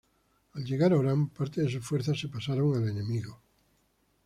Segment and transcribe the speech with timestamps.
[0.59, 3.39] Al llegar a Orán, parte de sus fuerzas se pasaron al enemigo.